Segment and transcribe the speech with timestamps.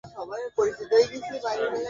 [0.53, 1.77] সেও শিখে যাবে।